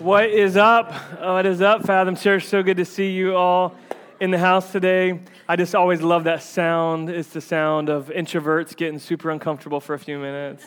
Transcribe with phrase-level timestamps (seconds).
[0.00, 0.92] What is up?
[1.20, 2.46] What is up, Fathom Church?
[2.46, 3.76] So good to see you all
[4.18, 5.20] in the house today.
[5.48, 7.08] I just always love that sound.
[7.08, 10.64] It's the sound of introverts getting super uncomfortable for a few minutes,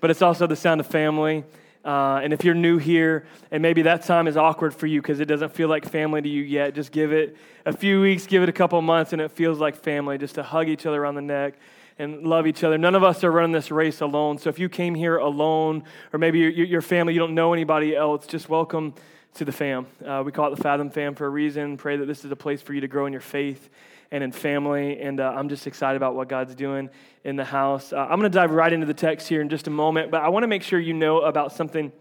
[0.00, 1.42] but it's also the sound of family.
[1.86, 5.20] Uh, and if you're new here and maybe that time is awkward for you because
[5.20, 8.42] it doesn't feel like family to you yet, just give it a few weeks, give
[8.42, 11.14] it a couple months, and it feels like family just to hug each other around
[11.14, 11.54] the neck
[12.00, 12.78] and love each other.
[12.78, 14.38] None of us are running this race alone.
[14.38, 17.94] So if you came here alone, or maybe your, your family, you don't know anybody
[17.94, 18.94] else, just welcome
[19.34, 19.86] to the fam.
[20.04, 21.76] Uh, we call it the Fathom Fam for a reason.
[21.76, 23.68] Pray that this is a place for you to grow in your faith
[24.10, 24.98] and in family.
[24.98, 26.88] And uh, I'm just excited about what God's doing
[27.22, 27.92] in the house.
[27.92, 30.22] Uh, I'm going to dive right into the text here in just a moment, but
[30.22, 31.92] I want to make sure you know about something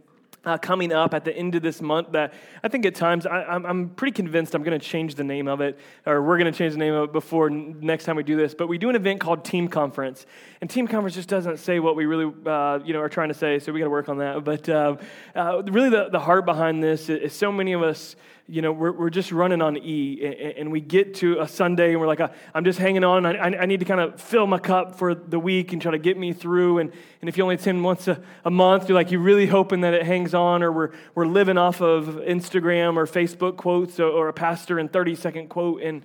[0.45, 3.55] uh, coming up at the end of this month that I think at times I,
[3.55, 6.57] am pretty convinced I'm going to change the name of it, or we're going to
[6.57, 8.53] change the name of it before next time we do this.
[8.53, 10.25] But we do an event called Team Conference,
[10.62, 13.34] and Team Conference just doesn't say what we really uh, you know are trying to
[13.34, 14.43] say, so we got to work on that.
[14.43, 14.95] But uh,
[15.35, 18.15] uh, really, the, the heart behind this is so many of us
[18.49, 21.99] you know, we're, we're just running on E, and we get to a Sunday, and
[21.99, 23.26] we're like, uh, I'm just hanging on.
[23.26, 25.99] I, I need to kind of fill my cup for the week and try to
[25.99, 26.79] get me through.
[26.79, 29.82] And, and if you only attend once a, a month, you're like, you're really hoping
[29.82, 34.07] that it hangs on, or we're, we're living off of Instagram or Facebook quotes or,
[34.10, 35.84] or a pastor in 30 second quote.
[35.84, 36.01] And,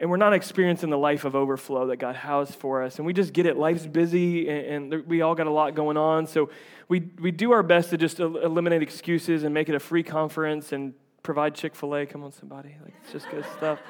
[0.00, 2.96] and we're not experiencing the life of overflow that God has for us.
[2.96, 3.58] And we just get it.
[3.58, 6.26] Life's busy, and, and we all got a lot going on.
[6.26, 6.48] So
[6.88, 10.72] we, we do our best to just eliminate excuses and make it a free conference
[10.72, 10.94] and
[11.26, 12.06] provide Chick fil A.
[12.06, 12.76] Come on, somebody.
[12.82, 13.80] Like, it's just good stuff.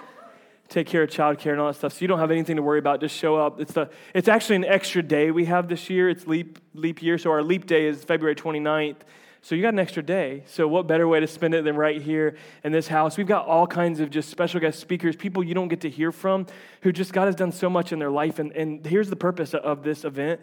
[0.71, 1.93] Take care of childcare and all that stuff.
[1.93, 2.99] So you don't have anything to worry about.
[2.99, 3.61] Just show up.
[3.61, 6.09] It's, the, it's actually an extra day we have this year.
[6.09, 7.19] It's leap, leap year.
[7.19, 8.97] So our leap day is February 29th.
[9.43, 10.45] So you got an extra day.
[10.47, 13.19] So what better way to spend it than right here in this house?
[13.19, 16.11] We've got all kinds of just special guest speakers, people you don't get to hear
[16.13, 16.47] from,
[16.81, 18.39] who just God has done so much in their life.
[18.39, 20.41] And, and here's the purpose of this event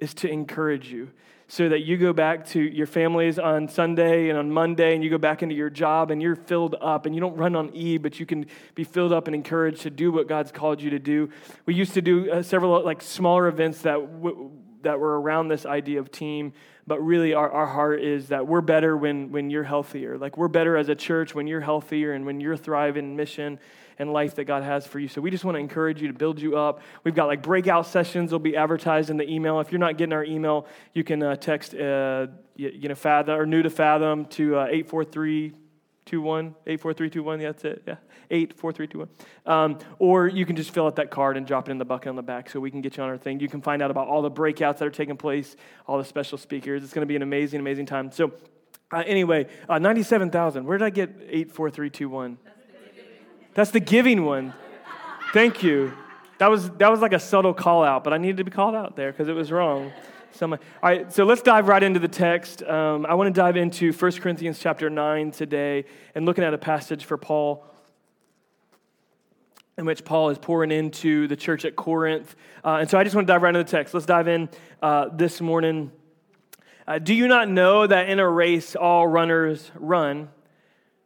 [0.00, 1.12] is to encourage you
[1.52, 5.10] so that you go back to your families on Sunday and on Monday and you
[5.10, 7.98] go back into your job and you're filled up and you don't run on E,
[7.98, 10.98] but you can be filled up and encouraged to do what God's called you to
[10.98, 11.28] do.
[11.66, 14.50] We used to do uh, several like smaller events that w-
[14.80, 16.54] that were around this idea of team,
[16.86, 20.16] but really our, our heart is that we're better when, when you're healthier.
[20.16, 23.58] Like we're better as a church when you're healthier and when you're thriving in mission
[24.02, 25.08] and life that God has for you.
[25.08, 26.82] So we just want to encourage you to build you up.
[27.04, 29.60] We've got like breakout sessions will be advertised in the email.
[29.60, 32.26] If you're not getting our email, you can uh, text uh,
[32.56, 35.52] you know Fathom or new to Fathom to uh, 843
[36.04, 37.96] 21 84321 that's it yeah
[38.30, 39.08] 84321
[39.46, 42.08] um, or you can just fill out that card and drop it in the bucket
[42.08, 43.90] on the back so we can get you on our thing you can find out
[43.90, 47.06] about all the breakouts that are taking place all the special speakers it's going to
[47.06, 48.32] be an amazing amazing time so
[48.92, 52.36] uh, anyway uh, 97000 where did i get 84321
[53.54, 54.54] that's the giving one.
[55.32, 55.92] Thank you.
[56.38, 58.74] That was, that was like a subtle call out, but I needed to be called
[58.74, 59.92] out there because it was wrong.
[60.42, 62.62] all right, so let's dive right into the text.
[62.62, 66.58] Um, I want to dive into 1 Corinthians chapter 9 today and looking at a
[66.58, 67.66] passage for Paul
[69.78, 72.36] in which Paul is pouring into the church at Corinth.
[72.64, 73.94] Uh, and so I just want to dive right into the text.
[73.94, 74.48] Let's dive in
[74.82, 75.90] uh, this morning.
[76.86, 80.28] Uh, do you not know that in a race all runners run?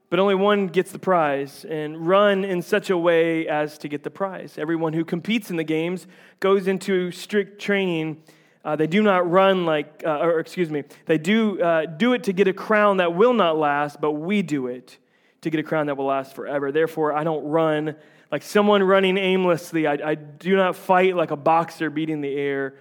[0.08, 4.04] But only one gets the prize, and run in such a way as to get
[4.04, 4.56] the prize.
[4.56, 6.06] Everyone who competes in the games
[6.38, 8.22] goes into strict training.
[8.64, 12.24] Uh, they do not run like, uh, or excuse me, they do uh, do it
[12.24, 14.98] to get a crown that will not last, but we do it
[15.40, 16.72] to get a crown that will last forever.
[16.72, 17.96] Therefore, I don't run
[18.30, 19.86] like someone running aimlessly.
[19.86, 22.74] I, I do not fight like a boxer beating the air.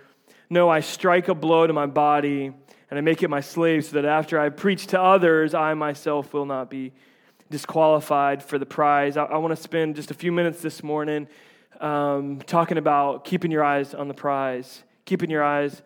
[0.49, 2.51] No, I strike a blow to my body
[2.89, 6.33] and I make it my slave so that after I preach to others, I myself
[6.33, 6.93] will not be
[7.55, 9.15] disqualified for the prize.
[9.15, 11.25] I, I want to spend just a few minutes this morning
[11.79, 15.81] um, talking about keeping your eyes on the prize, keeping your eyes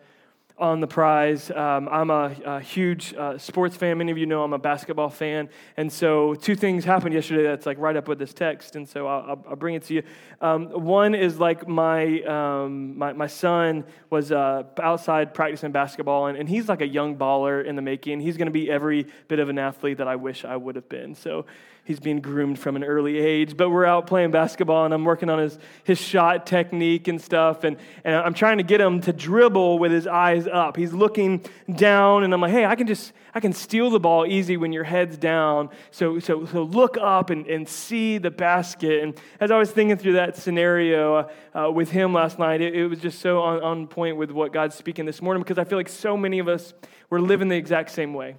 [0.60, 1.50] on the prize.
[1.50, 3.98] Um, I'm a, a huge uh, sports fan.
[3.98, 5.48] Many of you know I'm a basketball fan.
[5.78, 8.76] And so, two things happened yesterday that's like right up with this text.
[8.76, 10.02] And so, I'll, I'll bring it to you.
[10.40, 16.36] Um, one is like my, um, my, my, son was uh, outside practicing basketball, and,
[16.36, 18.20] and he's like a young baller in the making.
[18.20, 20.88] He's going to be every bit of an athlete that I wish I would have
[20.88, 21.14] been.
[21.14, 21.46] So,
[21.90, 23.56] he's being groomed from an early age.
[23.56, 27.64] But we're out playing basketball, and I'm working on his, his shot technique and stuff.
[27.64, 30.76] And, and I'm trying to get him to dribble with his eyes up.
[30.76, 31.44] He's looking
[31.74, 34.72] down, and I'm like, hey, I can just I can steal the ball easy when
[34.72, 35.70] your head's down.
[35.90, 39.02] So so so look up and, and see the basket.
[39.02, 42.86] And as I was thinking through that scenario uh, with him last night, it, it
[42.86, 45.78] was just so on, on point with what God's speaking this morning because I feel
[45.78, 46.72] like so many of us
[47.08, 48.36] were living the exact same way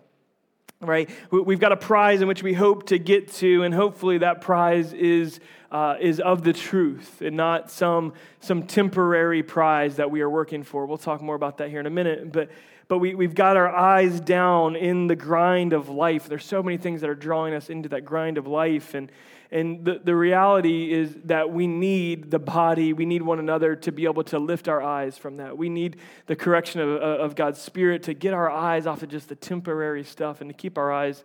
[0.82, 1.10] right?
[1.32, 4.94] We've got a prize in which we hope to get to, and hopefully that prize
[4.94, 5.40] is,
[5.72, 10.64] uh, is of the truth and not some, some temporary prize that we are working
[10.64, 10.86] for.
[10.86, 12.32] We'll talk more about that here in a minute.
[12.32, 12.50] But,
[12.92, 16.28] but we, we've got our eyes down in the grind of life.
[16.28, 18.94] There's so many things that are drawing us into that grind of life.
[18.94, 19.10] And,
[19.50, 23.94] and the, the reality is that we need the body, we need one another to
[23.94, 25.58] be able to lift our eyes from that.
[25.58, 29.30] We need the correction of, of God's Spirit to get our eyes off of just
[29.30, 31.24] the temporary stuff and to keep our eyes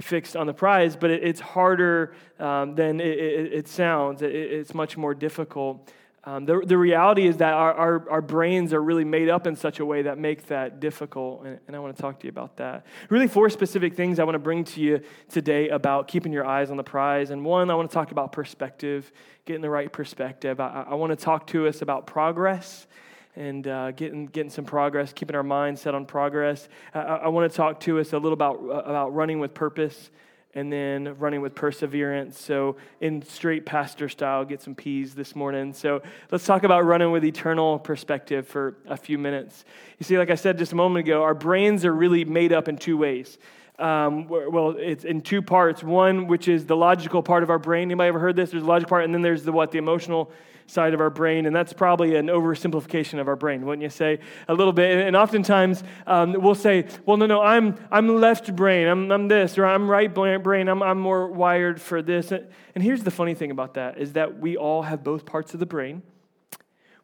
[0.00, 4.22] fixed on the prize, but it, it's harder um, than it, it, it sounds.
[4.22, 5.92] it's much more difficult.
[6.24, 9.54] Um, the, the reality is that our, our, our, brains are really made up in
[9.54, 12.30] such a way that make that difficult, and, and I want to talk to you
[12.30, 12.84] about that.
[13.08, 15.00] Really, four specific things I want to bring to you
[15.30, 17.30] today about keeping your eyes on the prize.
[17.30, 19.12] And one, I want to talk about perspective,
[19.44, 20.58] getting the right perspective.
[20.58, 22.88] I, I want to talk to us about progress
[23.36, 26.68] and uh, getting, getting some progress, keeping our minds set on progress.
[26.92, 30.10] I, I want to talk to us a little about, about running with purpose
[30.58, 32.40] and then running with perseverance.
[32.40, 35.72] So, in straight pastor style, get some peas this morning.
[35.72, 36.02] So,
[36.32, 39.64] let's talk about running with eternal perspective for a few minutes.
[40.00, 42.66] You see, like I said just a moment ago, our brains are really made up
[42.66, 43.38] in two ways.
[43.78, 45.82] Um, well, it's in two parts.
[45.82, 47.88] One, which is the logical part of our brain.
[47.88, 48.50] Anybody ever heard this?
[48.50, 49.70] There's the logical part, and then there's the what?
[49.70, 50.32] The emotional
[50.68, 54.18] side of our brain, and that's probably an oversimplification of our brain, wouldn't you say?
[54.48, 55.06] A little bit.
[55.06, 59.56] And oftentimes um, we'll say, well, no, no, I'm, I'm left brain, I'm, I'm this,
[59.56, 62.32] or I'm right brain, I'm, I'm more wired for this.
[62.32, 65.60] And here's the funny thing about that is that we all have both parts of
[65.60, 66.02] the brain.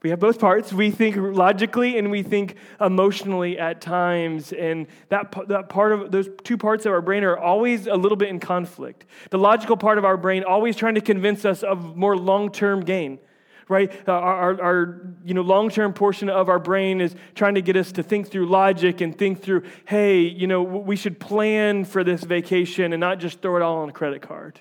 [0.05, 0.71] We have both parts.
[0.71, 4.53] We think logically and we think emotionally at times.
[4.53, 8.17] And that, that part of those two parts of our brain are always a little
[8.17, 9.07] bit in conflict.
[9.31, 12.85] The logical part of our brain always trying to convince us of more long term
[12.85, 13.19] gain
[13.67, 13.91] right?
[14.07, 17.93] Uh, our, our you know, long-term portion of our brain is trying to get us
[17.93, 22.25] to think through logic and think through, hey, you know, we should plan for this
[22.25, 24.61] vacation and not just throw it all on a credit card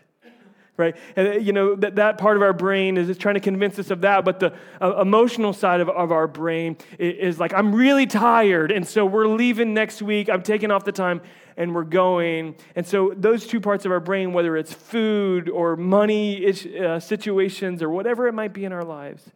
[0.78, 0.96] right?
[1.16, 3.78] And, uh, you know, that, that part of our brain is, is trying to convince
[3.78, 7.54] us of that, but the uh, emotional side of, of our brain is, is, like,
[7.54, 10.30] I'm really tired, and so we're leaving next week.
[10.30, 11.22] I'm taking off the time,
[11.58, 12.56] and we're going.
[12.76, 17.84] And so, those two parts of our brain, whether it's food or money uh, situations
[17.84, 19.30] or whatever it might be in our lives,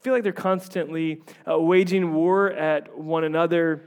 [0.00, 3.82] feel like they're constantly uh, waging war at one another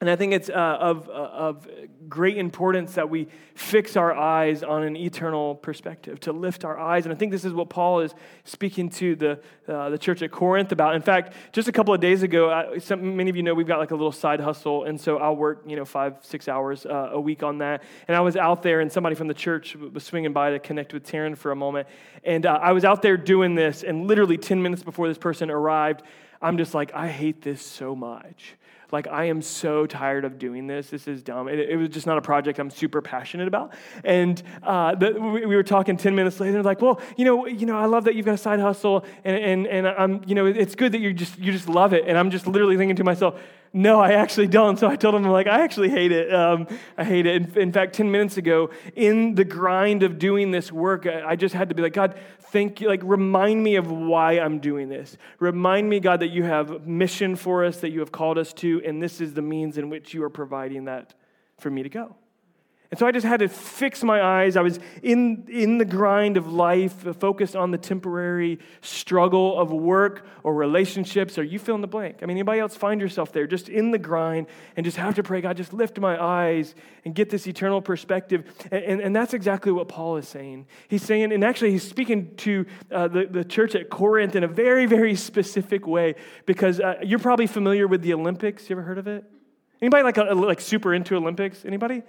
[0.00, 1.68] and I think it's uh, of, uh, of
[2.08, 7.04] great importance that we fix our eyes on an eternal perspective, to lift our eyes.
[7.04, 8.14] And I think this is what Paul is
[8.44, 10.94] speaking to the, uh, the church at Corinth about.
[10.94, 13.66] In fact, just a couple of days ago, I, some, many of you know we've
[13.66, 14.84] got like a little side hustle.
[14.84, 17.82] And so I'll work, you know, five, six hours uh, a week on that.
[18.06, 20.94] And I was out there, and somebody from the church was swinging by to connect
[20.94, 21.88] with Taryn for a moment.
[22.22, 25.50] And uh, I was out there doing this, and literally 10 minutes before this person
[25.50, 26.04] arrived,
[26.40, 28.54] I'm just like, I hate this so much
[28.92, 30.88] like i am so tired of doing this.
[30.88, 31.48] This is dumb.
[31.48, 33.74] It, it was just not a project i'm super passionate about.
[34.04, 37.66] And uh, the, we, we, were talking 10 minutes later like well you know you
[37.66, 40.46] know i love that you've got a side hustle and, and, and i'm you know
[40.46, 42.04] it's good that you just you just love it.
[42.06, 43.40] And i'm just literally thinking to myself
[43.72, 44.78] no, I actually don't.
[44.78, 46.32] So I told him, I'm like, I actually hate it.
[46.32, 46.66] Um,
[46.96, 47.36] I hate it.
[47.36, 51.36] In, in, fact, 10 minutes ago, in the grind of doing this work, I, I
[51.36, 52.88] just had to be like, God, thank you.
[52.88, 55.16] Like, remind me of why I'm doing this.
[55.38, 58.82] Remind me, God, that you have mission for us, that you have called us to,
[58.84, 61.14] and this is the means in which you are providing that
[61.58, 62.16] for me to go.
[62.90, 64.56] And so I just had to fix my eyes.
[64.56, 70.26] I was in, in the grind of life, focused on the temporary struggle of work
[70.42, 72.20] or relationships, or you fill in the blank.
[72.22, 75.22] I mean, anybody else find yourself there, just in the grind, and just have to
[75.22, 76.74] pray, God, just lift my eyes
[77.04, 78.44] and get this eternal perspective.
[78.70, 80.66] And, and, and that's exactly what Paul is saying.
[80.88, 84.48] He's saying, and actually, he's speaking to uh, the, the church at Corinth in a
[84.48, 86.14] very, very specific way,
[86.46, 88.70] because uh, you're probably familiar with the Olympics.
[88.70, 89.24] You ever heard of it?
[89.82, 91.66] Anybody like, a, like super into Olympics?
[91.66, 92.02] Anybody?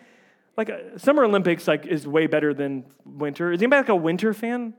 [0.59, 3.53] Like uh, summer Olympics like is way better than winter.
[3.53, 4.73] Is anybody like a winter fan?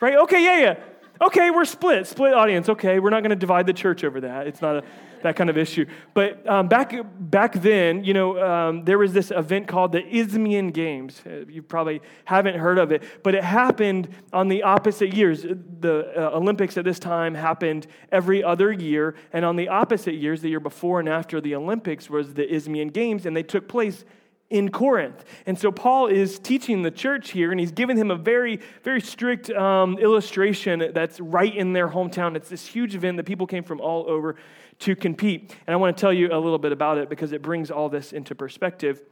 [0.00, 0.14] Right?
[0.14, 0.76] Okay, yeah, yeah.
[1.20, 2.68] Okay, we're split, split audience.
[2.68, 4.46] Okay, we're not going to divide the church over that.
[4.46, 4.82] It's not a,
[5.22, 5.86] that kind of issue.
[6.14, 10.70] But um, back back then, you know, um, there was this event called the Isthmian
[10.70, 11.20] Games.
[11.26, 15.42] Uh, you probably haven't heard of it, but it happened on the opposite years.
[15.42, 20.40] The uh, Olympics at this time happened every other year, and on the opposite years,
[20.42, 24.04] the year before and after the Olympics, was the Isthmian Games, and they took place
[24.50, 25.24] in Corinth.
[25.46, 29.00] And so Paul is teaching the church here, and he's giving him a very, very
[29.00, 32.36] strict um, illustration that's right in their hometown.
[32.36, 34.36] It's this huge event that people came from all over
[34.80, 35.54] to compete.
[35.66, 37.88] And I want to tell you a little bit about it because it brings all
[37.88, 39.02] this into perspective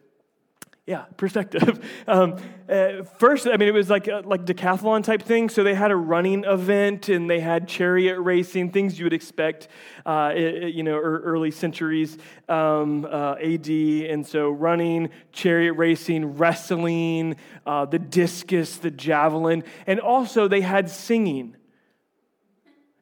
[0.86, 1.84] yeah, perspective.
[2.06, 2.36] Um,
[2.68, 5.48] uh, first, I mean, it was like a, like decathlon type thing.
[5.48, 9.68] So they had a running event and they had chariot racing, things you would expect,
[10.04, 13.68] uh, it, you know, early centuries um, uh, AD.
[13.68, 20.90] And so running, chariot racing, wrestling, uh, the discus, the javelin, and also they had
[20.90, 21.56] singing.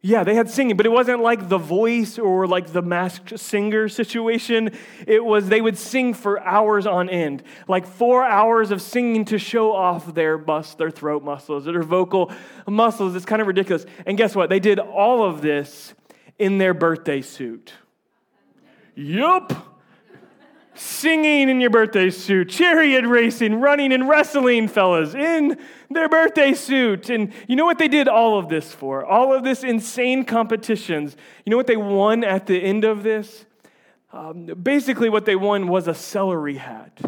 [0.04, 3.88] Yeah, they had singing, but it wasn't like the voice or like the masked singer
[3.88, 4.71] situation.
[5.06, 9.38] It was they would sing for hours on end, like four hours of singing to
[9.38, 12.32] show off their bust, their throat muscles, their vocal
[12.66, 13.14] muscles.
[13.14, 13.87] It's kind of ridiculous.
[14.04, 14.50] And guess what?
[14.50, 15.94] They did all of this
[16.37, 17.73] in their birthday suit.
[18.97, 19.71] Yup
[20.74, 25.58] singing in your birthday suit, chariot racing, running and wrestling, fellas, in
[25.90, 27.10] their birthday suit.
[27.10, 29.04] And you know what they did all of this for?
[29.04, 31.16] All of this insane competitions.
[31.44, 33.44] You know what they won at the end of this?
[34.12, 37.00] Um, basically, what they won was a celery hat.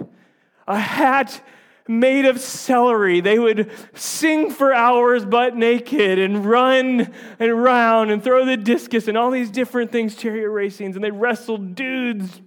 [0.67, 1.43] A hat
[1.87, 3.21] made of celery.
[3.21, 9.07] They would sing for hours butt naked and run and round and throw the discus
[9.07, 12.41] and all these different things, chariot racings, and they wrestled dudes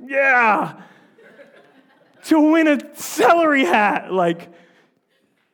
[0.00, 0.80] yeah,
[2.24, 4.12] to win a celery hat.
[4.12, 4.52] Like,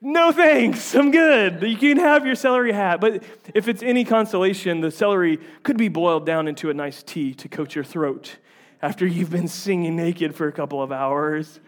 [0.00, 1.62] no thanks, I'm good.
[1.62, 3.00] You can have your celery hat.
[3.00, 3.22] But
[3.54, 7.48] if it's any consolation, the celery could be boiled down into a nice tea to
[7.48, 8.36] coat your throat
[8.82, 11.60] after you've been singing naked for a couple of hours.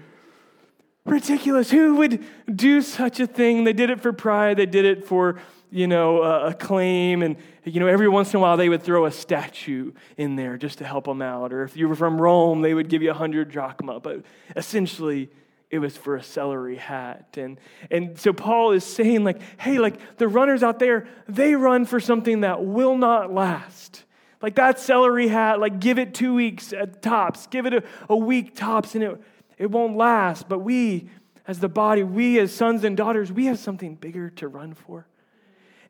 [1.04, 1.70] Ridiculous.
[1.70, 2.24] Who would
[2.54, 3.64] do such a thing?
[3.64, 5.40] They did it for pride, they did it for
[5.72, 7.22] you know, uh, acclaim.
[7.22, 10.56] And, you know, every once in a while they would throw a statue in there
[10.56, 11.52] just to help them out.
[11.52, 13.98] Or if you were from Rome, they would give you a hundred drachma.
[13.98, 14.22] But
[14.54, 15.30] essentially,
[15.70, 17.36] it was for a celery hat.
[17.38, 17.58] And,
[17.90, 21.98] and so Paul is saying, like, hey, like the runners out there, they run for
[21.98, 24.04] something that will not last.
[24.42, 28.16] Like that celery hat, like give it two weeks at tops, give it a, a
[28.16, 29.22] week tops, and it,
[29.56, 30.48] it won't last.
[30.48, 31.08] But we,
[31.46, 35.06] as the body, we as sons and daughters, we have something bigger to run for.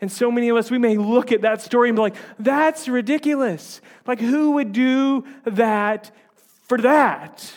[0.03, 2.89] And so many of us, we may look at that story and be like, that's
[2.89, 3.81] ridiculous.
[4.05, 6.11] Like, who would do that
[6.67, 7.53] for that?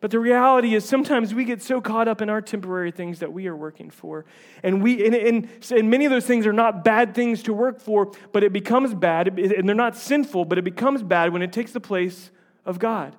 [0.00, 3.32] But the reality is sometimes we get so caught up in our temporary things that
[3.32, 4.24] we are working for.
[4.64, 7.80] And, we, and, and, and many of those things are not bad things to work
[7.80, 11.52] for, but it becomes bad, and they're not sinful, but it becomes bad when it
[11.52, 12.32] takes the place
[12.66, 13.14] of God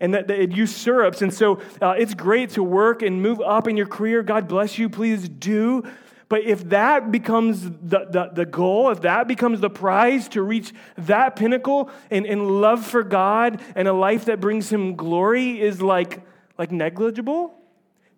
[0.00, 1.22] and that, that, it usurps.
[1.22, 4.22] And so uh, it's great to work and move up in your career.
[4.22, 4.90] God bless you.
[4.90, 5.82] Please do.
[6.28, 10.74] But if that becomes the, the, the, goal, if that becomes the prize to reach
[10.98, 15.80] that pinnacle and, and love for God and a life that brings Him glory is
[15.80, 16.22] like,
[16.58, 17.54] like negligible,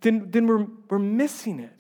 [0.01, 1.73] then, then we're, we're missing it.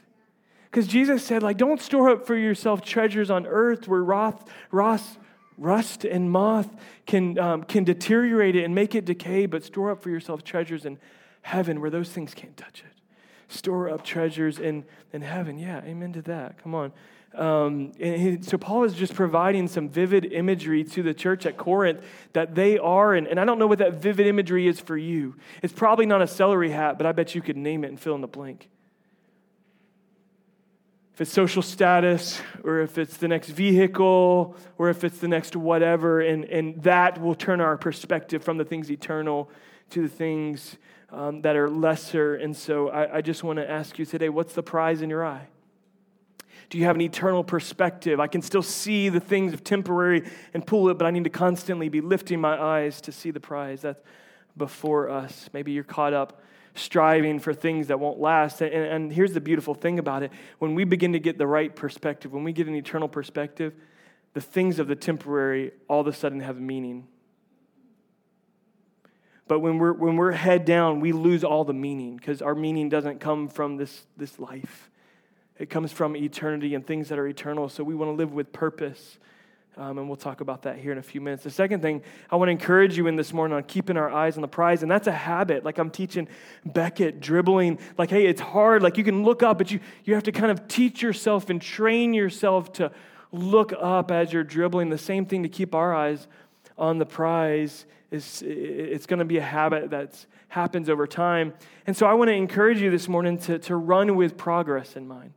[0.70, 5.18] Because Jesus said, like, don't store up for yourself treasures on earth where wrath, rust,
[5.58, 6.68] rust and moth
[7.06, 10.86] can, um, can deteriorate it and make it decay, but store up for yourself treasures
[10.86, 10.96] in
[11.42, 12.99] heaven where those things can't touch it
[13.50, 15.58] store up treasures in, in heaven.
[15.58, 16.62] Yeah, amen to that.
[16.62, 16.92] Come on.
[17.34, 21.56] Um, and he, so Paul is just providing some vivid imagery to the church at
[21.56, 22.00] Corinth
[22.32, 25.36] that they are, and, and I don't know what that vivid imagery is for you.
[25.62, 28.16] It's probably not a celery hat, but I bet you could name it and fill
[28.16, 28.68] in the blank.
[31.14, 35.54] If it's social status, or if it's the next vehicle, or if it's the next
[35.54, 39.50] whatever, and, and that will turn our perspective from the things eternal
[39.90, 40.78] to the things
[41.12, 42.36] um, that are lesser.
[42.36, 45.24] And so I, I just want to ask you today what's the prize in your
[45.24, 45.48] eye?
[46.68, 48.20] Do you have an eternal perspective?
[48.20, 51.30] I can still see the things of temporary and pull it, but I need to
[51.30, 54.00] constantly be lifting my eyes to see the prize that's
[54.56, 55.50] before us.
[55.52, 56.40] Maybe you're caught up
[56.74, 58.60] striving for things that won't last.
[58.60, 61.74] And, and here's the beautiful thing about it when we begin to get the right
[61.74, 63.74] perspective, when we get an eternal perspective,
[64.34, 67.08] the things of the temporary all of a sudden have meaning.
[69.50, 72.88] But when we're, when we're head down, we lose all the meaning because our meaning
[72.88, 74.88] doesn't come from this, this life.
[75.58, 77.68] It comes from eternity and things that are eternal.
[77.68, 79.18] So we want to live with purpose.
[79.76, 81.42] Um, and we'll talk about that here in a few minutes.
[81.42, 84.36] The second thing I want to encourage you in this morning on keeping our eyes
[84.36, 85.64] on the prize, and that's a habit.
[85.64, 86.28] Like I'm teaching
[86.64, 88.84] Beckett, dribbling, like, hey, it's hard.
[88.84, 91.60] Like you can look up, but you, you have to kind of teach yourself and
[91.60, 92.92] train yourself to
[93.32, 94.90] look up as you're dribbling.
[94.90, 96.28] The same thing to keep our eyes
[96.78, 101.54] on the prize it's going to be a habit that happens over time.
[101.86, 105.06] And so I want to encourage you this morning to, to run with progress in
[105.06, 105.32] mind.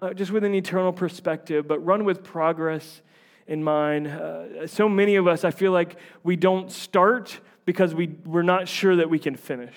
[0.00, 3.02] Not just with an eternal perspective, but run with progress
[3.46, 4.06] in mind.
[4.06, 8.68] Uh, so many of us, I feel like we don't start because we, we're not
[8.68, 9.74] sure that we can finish.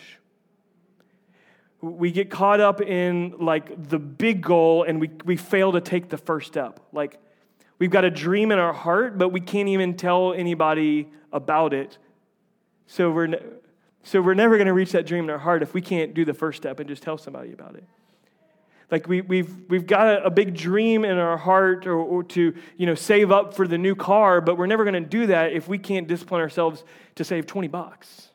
[1.81, 6.09] We get caught up in like the big goal and we, we fail to take
[6.09, 6.79] the first step.
[6.93, 7.19] Like
[7.79, 11.97] we've got a dream in our heart, but we can't even tell anybody about it
[12.87, 13.43] so we're, ne-
[14.03, 16.25] so we're never going to reach that dream in our heart if we can't do
[16.25, 17.83] the first step and just tell somebody about it.
[18.91, 22.53] Like we, we've, we've got a, a big dream in our heart or, or to
[22.77, 25.53] you know, save up for the new car, but we're never going to do that
[25.53, 26.83] if we can't discipline ourselves
[27.15, 28.29] to save 20 bucks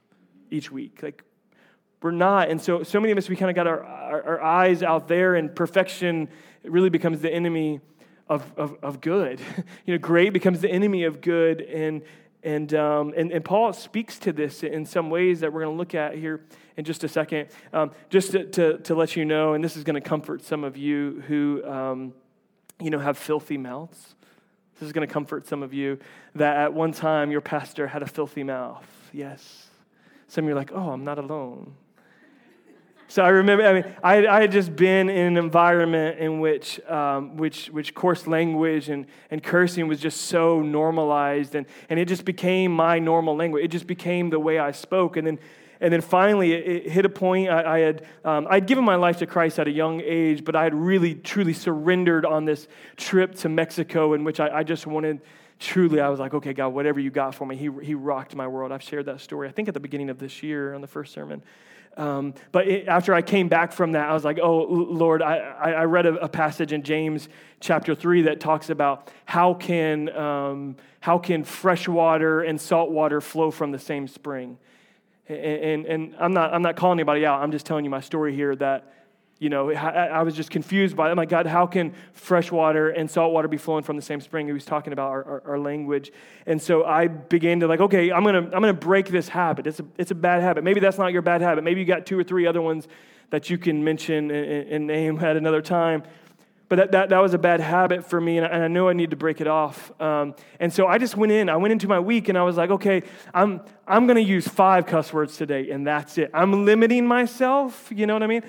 [0.50, 1.02] each week.
[1.02, 1.22] Like
[2.02, 2.50] we're not.
[2.50, 5.06] And so, so many of us, we kind of got our, our, our eyes out
[5.06, 6.28] there and perfection
[6.64, 7.80] really becomes the enemy
[8.28, 9.40] of, of, of good.
[9.86, 11.60] you know, great becomes the enemy of good.
[11.60, 12.02] And,
[12.42, 15.78] and, um, and, and Paul speaks to this in some ways that we're going to
[15.78, 16.40] look at here
[16.76, 17.48] in just a second.
[17.72, 20.64] Um, just to, to, to, let you know, and this is going to comfort some
[20.64, 22.14] of you who, um,
[22.80, 24.14] you know, have filthy mouths.
[24.78, 25.98] This is going to comfort some of you
[26.34, 28.86] that at one time your pastor had a filthy mouth.
[29.12, 29.66] Yes.
[30.28, 31.74] Some of you are like, oh, I'm not alone.
[33.10, 36.78] So I remember, I mean, I, I had just been in an environment in which,
[36.88, 42.06] um, which, which coarse language and, and cursing was just so normalized, and, and it
[42.06, 43.64] just became my normal language.
[43.64, 45.16] It just became the way I spoke.
[45.16, 45.40] And then,
[45.80, 47.48] and then finally, it, it hit a point.
[47.48, 50.54] I, I had um, I'd given my life to Christ at a young age, but
[50.54, 54.86] I had really, truly surrendered on this trip to Mexico, in which I, I just
[54.86, 55.20] wanted
[55.58, 58.46] truly, I was like, okay, God, whatever you got for me, he, he rocked my
[58.46, 58.70] world.
[58.70, 61.12] I've shared that story, I think, at the beginning of this year on the first
[61.12, 61.42] sermon.
[61.96, 65.38] Um, but it, after I came back from that, I was like, oh, Lord, I,
[65.38, 67.28] I read a, a, passage in James
[67.58, 73.20] chapter 3 that talks about how can, um, how can fresh water and salt water
[73.20, 74.56] flow from the same spring.
[75.28, 77.42] And, and, and I'm, not, I'm not calling anybody out.
[77.42, 78.92] I'm just telling you my story here that
[79.40, 81.10] you know, I, was just confused by.
[81.10, 84.20] Oh my God, how can fresh water and salt water be flowing from the same
[84.20, 84.46] spring?
[84.46, 86.12] He was talking about our, our, our language.
[86.44, 89.66] And so I began to like, okay, I'm gonna, I'm gonna break this habit.
[89.66, 90.62] It's a, it's a bad habit.
[90.62, 91.64] Maybe that's not your bad habit.
[91.64, 92.86] Maybe you got two or three other ones
[93.30, 96.02] that you can mention and, and name at another time.
[96.68, 98.88] But that, that, that was a bad habit for me, and I, and I know
[98.88, 99.90] I need to break it off.
[100.00, 101.48] Um, and so I just went in.
[101.48, 103.02] I went into my week, and I was like, okay,
[103.34, 106.30] I'm, I'm going to use five cuss words today, and that's it.
[106.32, 108.44] I'm limiting myself, you know what I mean?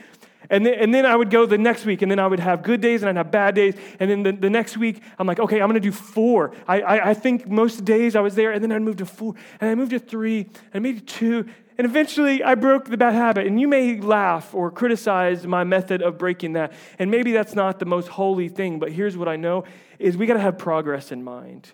[0.50, 2.64] And then, and then I would go the next week, and then I would have
[2.64, 3.76] good days and I'd have bad days.
[4.00, 6.54] And then the, the next week, I'm like, okay, I'm to do four.
[6.68, 9.36] I, I, I, think most days I was there, and then I'd move to four,
[9.60, 11.46] and I moved to three, and maybe two.
[11.78, 13.48] And eventually I broke the bad habit.
[13.48, 16.74] And you may laugh or criticize my method of breaking that.
[17.00, 19.64] And maybe that's not the most holy thing, but here's what I know
[19.98, 21.72] is we got to have progress in mind.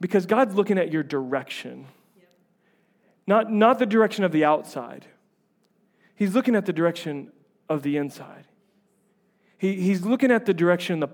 [0.00, 1.86] Because God's looking at your direction.
[3.26, 5.06] Not, not the direction of the outside.
[6.14, 7.32] He's looking at the direction
[7.70, 8.44] of the inside.
[9.56, 11.08] He, he's looking at the direction, the,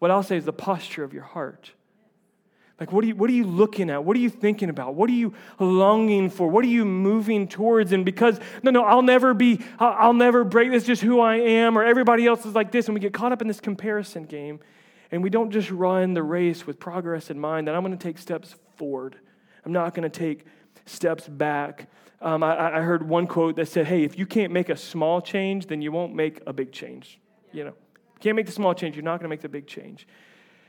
[0.00, 1.70] what I'll say is the posture of your heart.
[2.80, 4.04] Like, what are, you, what are you looking at?
[4.04, 4.94] What are you thinking about?
[4.94, 6.48] What are you longing for?
[6.48, 7.92] What are you moving towards?
[7.92, 11.36] And because, no, no, I'll never be, I'll, I'll never break this, just who I
[11.36, 12.86] am, or everybody else is like this.
[12.86, 14.60] And we get caught up in this comparison game.
[15.10, 18.02] And we don't just run the race with progress in mind that I'm going to
[18.02, 19.16] take steps forward.
[19.66, 20.46] I'm not going to take
[20.86, 21.90] steps back.
[22.22, 25.22] Um, I, I, heard one quote that said, hey, if you can't make a small
[25.22, 27.18] change, then you won't make a big change.
[27.50, 29.66] You know, you can't make the small change, you're not going to make the big
[29.66, 30.06] change.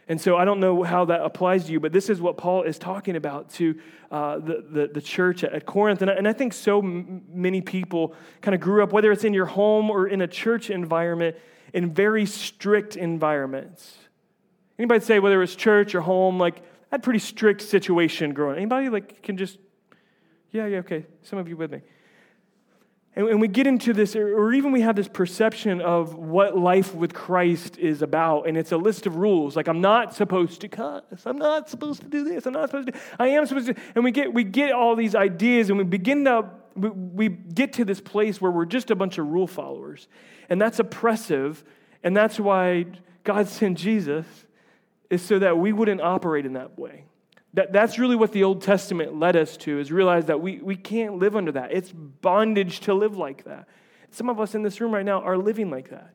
[0.07, 2.63] And so I don't know how that applies to you, but this is what Paul
[2.63, 3.79] is talking about to
[4.11, 6.01] uh, the, the, the, church at, Corinth.
[6.01, 9.33] And I, and I think so many people kind of grew up, whether it's in
[9.33, 11.37] your home or in a church environment,
[11.73, 13.97] in very strict environments.
[14.79, 18.57] Anybody say whether it's church or home, like I had pretty strict situation growing.
[18.57, 19.59] Anybody like can just
[20.51, 21.05] yeah, yeah, okay.
[21.23, 21.81] Some of you with me.
[23.15, 26.95] And, and we get into this, or even we have this perception of what life
[26.95, 29.55] with Christ is about, and it's a list of rules.
[29.55, 31.03] Like I'm not supposed to cuss.
[31.25, 32.45] I'm not supposed to do this.
[32.45, 32.99] I'm not supposed to.
[33.19, 33.75] I am supposed to.
[33.95, 37.73] And we get we get all these ideas, and we begin to we, we get
[37.73, 40.07] to this place where we're just a bunch of rule followers,
[40.49, 41.63] and that's oppressive.
[42.03, 42.87] And that's why
[43.23, 44.25] God sent Jesus,
[45.11, 47.03] is so that we wouldn't operate in that way.
[47.53, 50.75] That, that's really what the Old Testament led us to, is realize that we, we
[50.75, 51.71] can't live under that.
[51.71, 53.67] It's bondage to live like that.
[54.11, 56.13] Some of us in this room right now are living like that.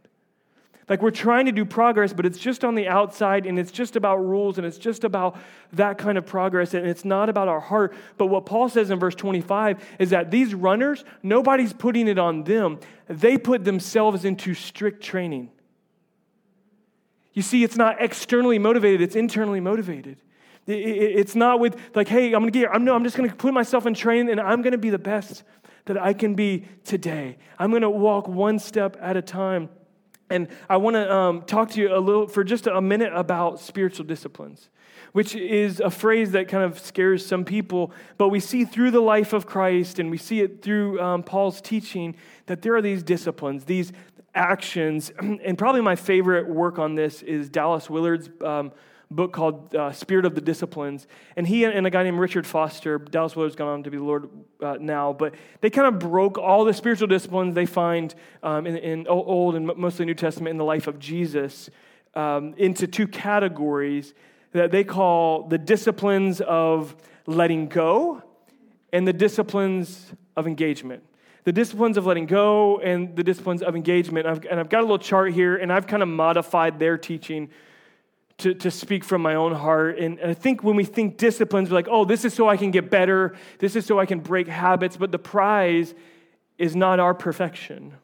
[0.89, 3.97] Like we're trying to do progress, but it's just on the outside and it's just
[3.97, 5.37] about rules and it's just about
[5.73, 7.95] that kind of progress and it's not about our heart.
[8.17, 12.45] But what Paul says in verse 25 is that these runners, nobody's putting it on
[12.45, 15.51] them, they put themselves into strict training.
[17.33, 20.23] You see, it's not externally motivated, it's internally motivated.
[20.67, 23.87] It's not with like, hey, I'm gonna get, I'm no, I'm just gonna put myself
[23.87, 25.45] in training and I'm gonna be the best
[25.85, 27.39] that I can be today.
[27.59, 29.69] I'm gonna walk one step at a time.
[30.29, 34.05] And I wanna um, talk to you a little for just a minute about spiritual
[34.07, 34.69] disciplines,
[35.13, 39.01] which is a phrase that kind of scares some people, but we see through the
[39.01, 43.05] life of Christ and we see it through um, Paul's teaching that there are these
[43.05, 43.93] disciplines, these
[44.35, 45.13] actions.
[45.21, 48.29] And probably my favorite work on this is Dallas Willard's.
[48.45, 48.73] Um,
[49.11, 51.07] book called uh, Spirit of the Disciplines.
[51.37, 54.03] And he and a guy named Richard Foster, Dallas Willard's gone on to be the
[54.03, 54.29] Lord
[54.61, 58.77] uh, now, but they kind of broke all the spiritual disciplines they find um, in,
[58.77, 61.71] in, Old and mostly New Testament in the life of Jesus
[62.15, 64.15] um, into two categories
[64.53, 68.23] that they call the disciplines of letting go
[68.93, 71.03] and the disciplines of engagement
[71.47, 74.27] the disciplines of letting go and the disciplines of engagement.
[74.27, 77.51] I've, and I've got a little chart here, and I've kind of modified their teaching
[78.39, 79.99] to, to speak from my own heart.
[79.99, 82.71] And I think when we think disciplines, we're like, oh, this is so I can
[82.71, 83.35] get better.
[83.59, 84.97] This is so I can break habits.
[84.97, 85.95] But the prize
[86.59, 87.95] is not our perfection.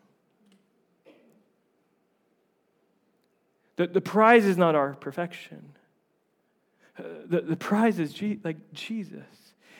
[3.76, 5.72] The, the prize is not our perfection.
[6.98, 9.24] The, the prize is G- like Jesus.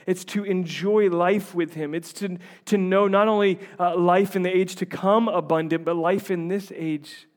[0.07, 1.95] It's to enjoy life with Him.
[1.95, 5.95] It's to, to know not only uh, life in the age to come abundant, but
[5.95, 7.29] life in this age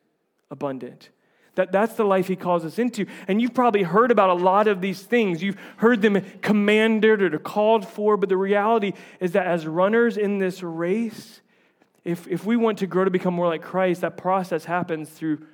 [0.49, 1.10] abundant.
[1.56, 3.06] That, that's the life he calls us into.
[3.28, 5.41] And you've probably heard about a lot of these things.
[5.41, 10.38] You've heard them commanded or called for, but the reality is that as runners in
[10.38, 11.41] this race,
[12.04, 15.46] if, if we want to grow to become more like Christ, that process happens through,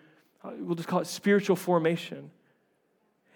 [0.43, 2.31] uh, we'll just call it spiritual formation.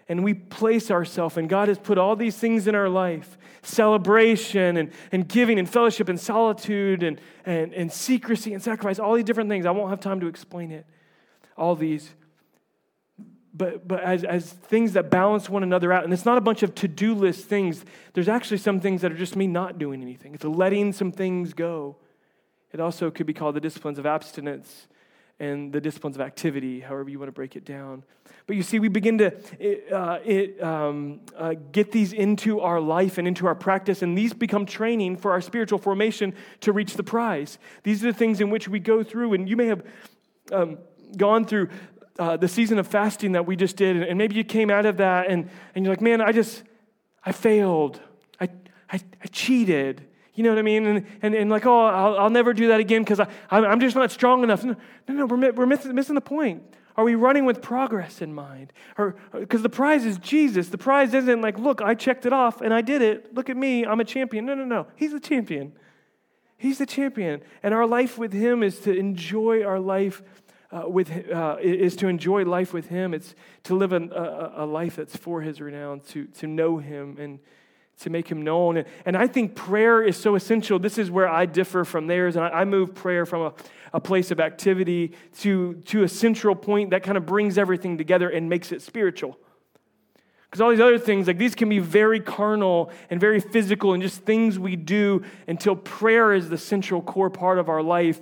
[0.08, 4.76] And we place ourselves, and God has put all these things in our life celebration
[4.76, 9.24] and, and giving and fellowship and solitude and, and, and secrecy and sacrifice, all these
[9.24, 9.66] different things.
[9.66, 10.86] I won't have time to explain it.
[11.56, 12.14] All these
[13.56, 16.04] but, but as, as things that balance one another out.
[16.04, 17.84] And it's not a bunch of to do list things.
[18.12, 20.34] There's actually some things that are just me not doing anything.
[20.34, 21.96] It's letting some things go.
[22.72, 24.88] It also could be called the disciplines of abstinence
[25.38, 28.04] and the disciplines of activity, however you want to break it down.
[28.46, 29.32] But you see, we begin to
[29.94, 34.32] uh, it, um, uh, get these into our life and into our practice, and these
[34.32, 37.58] become training for our spiritual formation to reach the prize.
[37.82, 39.82] These are the things in which we go through, and you may have.
[40.52, 40.78] Um,
[41.16, 41.68] gone through
[42.18, 44.98] uh, the season of fasting that we just did, and maybe you came out of
[44.98, 46.62] that and, and you're like, man, I just,
[47.24, 48.00] I failed.
[48.40, 48.48] I,
[48.90, 50.06] I, I cheated.
[50.34, 50.86] You know what I mean?
[50.86, 54.10] And, and, and like, oh, I'll, I'll never do that again because I'm just not
[54.10, 54.64] strong enough.
[54.64, 54.76] No,
[55.08, 56.62] no, no we're, we're missing, missing the point.
[56.96, 58.72] Are we running with progress in mind?
[59.32, 60.68] Because the prize is Jesus.
[60.68, 63.34] The prize isn't like, look, I checked it off and I did it.
[63.34, 64.46] Look at me, I'm a champion.
[64.46, 64.86] No, no, no.
[64.96, 65.72] He's the champion.
[66.56, 67.42] He's the champion.
[67.62, 70.22] And our life with him is to enjoy our life
[70.76, 73.14] uh, with, uh, is to enjoy life with Him.
[73.14, 73.34] It's
[73.64, 77.38] to live a, a, a, life that's for His renown, to, to know Him and
[78.00, 78.78] to make Him known.
[78.78, 80.78] And, and I think prayer is so essential.
[80.78, 82.36] This is where I differ from theirs.
[82.36, 83.54] And I, I move prayer from a,
[83.94, 88.28] a place of activity to, to a central point that kind of brings everything together
[88.28, 89.38] and makes it spiritual.
[90.44, 94.02] Because all these other things, like these can be very carnal and very physical and
[94.02, 98.20] just things we do until prayer is the central core part of our life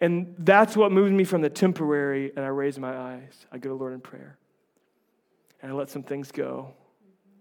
[0.00, 3.46] and that's what moves me from the temporary, and I raise my eyes.
[3.52, 4.38] I go to Lord in prayer.
[5.62, 6.72] And I let some things go.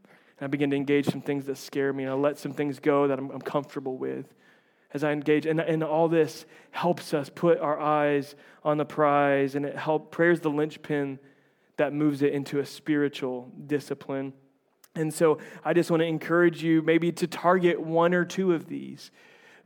[0.03, 2.79] And I begin to engage some things that scare me, and I let some things
[2.79, 4.25] go that I'm, I'm comfortable with
[4.93, 5.45] as I engage.
[5.45, 10.13] And, and all this helps us put our eyes on the prize, and it helps.
[10.15, 11.19] Prayer is the linchpin
[11.77, 14.33] that moves it into a spiritual discipline.
[14.95, 18.67] And so I just want to encourage you maybe to target one or two of
[18.67, 19.11] these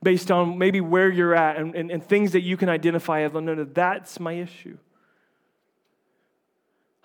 [0.03, 3.33] based on maybe where you're at and, and, and things that you can identify as,
[3.33, 4.77] no, no, that's my issue.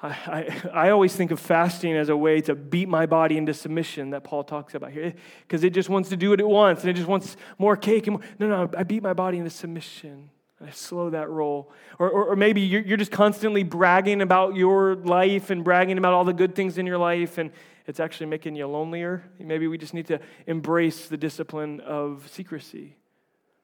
[0.00, 3.52] I, I, I, always think of fasting as a way to beat my body into
[3.52, 6.82] submission that Paul talks about here because it just wants to do what it wants
[6.82, 8.06] and it just wants more cake.
[8.06, 8.22] And more.
[8.38, 10.30] No, no, I beat my body into submission.
[10.64, 11.72] I slow that roll.
[11.98, 16.12] Or, or, or maybe you're, you're just constantly bragging about your life and bragging about
[16.12, 17.50] all the good things in your life and,
[17.88, 19.24] it's actually making you lonelier.
[19.38, 22.96] Maybe we just need to embrace the discipline of secrecy.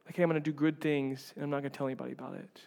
[0.07, 2.13] Like, hey, I'm going to do good things, and I'm not going to tell anybody
[2.13, 2.61] about it.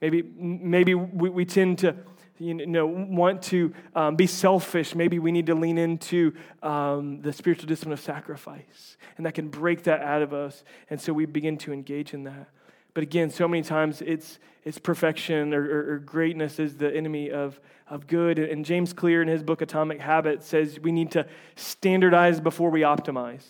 [0.00, 1.96] Maybe, maybe we, we tend to
[2.38, 4.94] you know, want to um, be selfish.
[4.94, 9.48] Maybe we need to lean into um, the spiritual discipline of sacrifice, and that can
[9.48, 10.64] break that out of us.
[10.90, 12.48] And so we begin to engage in that.
[12.94, 17.30] But again, so many times it's, it's perfection or, or, or, greatness is the enemy
[17.30, 18.38] of, of good.
[18.38, 21.26] And James Clear in his book Atomic Habits says we need to
[21.56, 23.42] standardize before we optimize.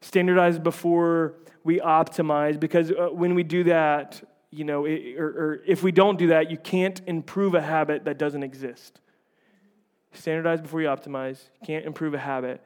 [0.00, 5.60] Standardize before we optimize because uh, when we do that, you know, it, or, or
[5.66, 9.00] if we don't do that, you can't improve a habit that doesn't exist.
[10.12, 11.38] Standardize before you optimize.
[11.66, 12.62] Can't improve a habit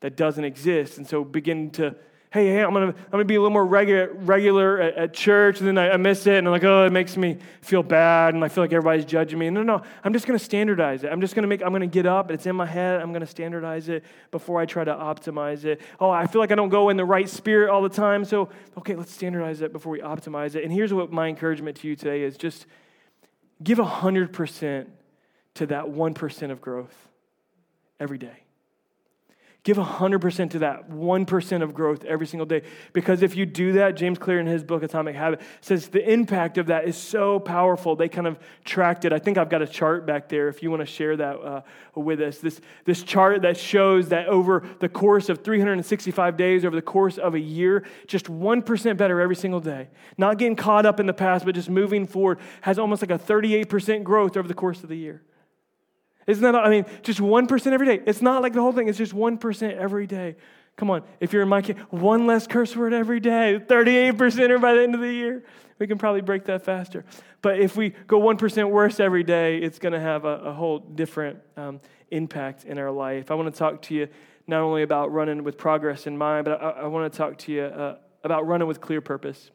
[0.00, 0.98] that doesn't exist.
[0.98, 1.96] And so begin to
[2.36, 5.60] hey, hey, I'm gonna, I'm gonna be a little more regular, regular at, at church,
[5.60, 8.34] and then I, I, miss it, and I'm like, oh, it makes me feel bad,
[8.34, 9.48] and I feel like everybody's judging me.
[9.48, 11.10] No, no, I'm just gonna standardize it.
[11.10, 13.88] I'm just gonna make, I'm gonna get up, it's in my head, I'm gonna standardize
[13.88, 15.80] it before I try to optimize it.
[15.98, 18.50] Oh, I feel like I don't go in the right spirit all the time, so
[18.76, 20.62] okay, let's standardize it before we optimize it.
[20.62, 22.66] And here's what my encouragement to you today is just
[23.62, 24.86] give 100%
[25.54, 27.08] to that 1% of growth
[27.98, 28.45] every day.
[29.66, 32.62] Give 100% to that 1% of growth every single day.
[32.92, 36.56] Because if you do that, James Clear in his book, Atomic Habit, says the impact
[36.56, 37.96] of that is so powerful.
[37.96, 39.12] They kind of tracked it.
[39.12, 41.62] I think I've got a chart back there if you want to share that uh,
[41.96, 42.38] with us.
[42.38, 47.18] This, this chart that shows that over the course of 365 days, over the course
[47.18, 49.88] of a year, just 1% better every single day.
[50.16, 53.18] Not getting caught up in the past, but just moving forward, has almost like a
[53.18, 55.22] 38% growth over the course of the year.
[56.26, 58.02] Isn't that, I mean, just 1% every day.
[58.06, 60.36] It's not like the whole thing, it's just 1% every day.
[60.76, 64.58] Come on, if you're in my case, one less curse word every day, 38% or
[64.58, 65.44] by the end of the year.
[65.78, 67.04] We can probably break that faster.
[67.42, 70.78] But if we go 1% worse every day, it's going to have a, a, whole
[70.78, 73.30] different um, impact in our life.
[73.30, 74.08] I want to talk to you
[74.46, 77.52] not only about running with progress in mind, but I, I want to talk to
[77.52, 79.50] you uh, about running with clear purpose.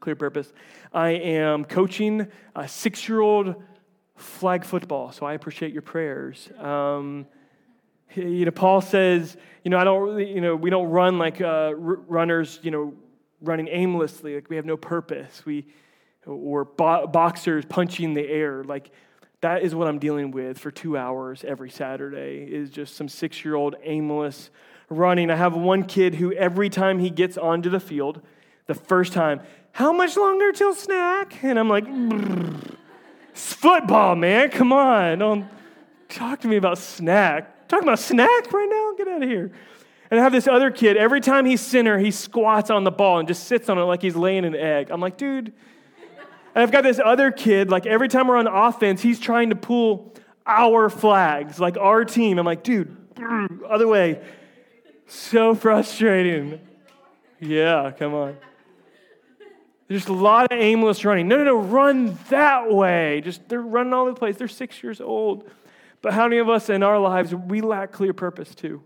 [0.00, 0.52] Clear purpose.
[0.92, 3.54] I am coaching a six year old
[4.16, 6.48] flag football, so I appreciate your prayers.
[6.58, 7.26] Um,
[8.14, 11.40] you know, Paul says, you know, I don't really, you know, we don't run like
[11.40, 12.94] uh, r- runners, you know,
[13.40, 15.44] running aimlessly, like we have no purpose.
[15.44, 15.66] We,
[16.26, 18.90] or bo- boxers punching the air, like
[19.40, 22.48] that is what I'm dealing with for two hours every Saturday.
[22.50, 24.50] Is just some six-year-old aimless
[24.88, 25.30] running.
[25.30, 28.22] I have one kid who every time he gets onto the field,
[28.66, 31.42] the first time, how much longer till snack?
[31.42, 31.84] And I'm like,
[33.34, 34.48] it's football, man.
[34.50, 35.48] Come on, don't
[36.08, 37.66] talk to me about snack.
[37.68, 38.94] Talking about snack right now?
[38.96, 39.50] Get out of here.
[40.10, 43.18] And I have this other kid, every time he's center, he squats on the ball
[43.18, 44.90] and just sits on it like he's laying an egg.
[44.90, 45.52] I'm like, dude.
[46.54, 49.56] And I've got this other kid, like every time we're on offense, he's trying to
[49.56, 50.14] pull
[50.46, 52.38] our flags, like our team.
[52.38, 52.96] I'm like, dude,
[53.68, 54.22] other way.
[55.08, 56.60] So frustrating.
[57.40, 58.36] Yeah, come on.
[59.88, 61.28] There's a lot of aimless running.
[61.28, 63.20] No, no, no, run that way.
[63.22, 64.36] Just they're running all over the place.
[64.36, 65.48] They're six years old.
[66.00, 68.82] But how many of us in our lives, we lack clear purpose too?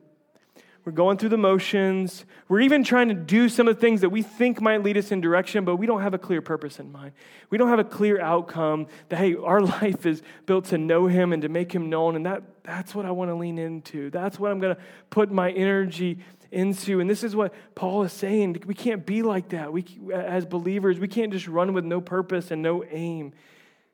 [0.88, 2.24] We're going through the motions.
[2.48, 5.12] We're even trying to do some of the things that we think might lead us
[5.12, 7.12] in direction, but we don't have a clear purpose in mind.
[7.50, 11.34] We don't have a clear outcome that, hey, our life is built to know Him
[11.34, 12.16] and to make Him known.
[12.16, 14.08] And that, that's what I want to lean into.
[14.08, 14.80] That's what I'm going to
[15.10, 17.00] put my energy into.
[17.00, 18.62] And this is what Paul is saying.
[18.66, 19.72] We can't be like that.
[19.72, 23.32] We, as believers, we can't just run with no purpose and no aim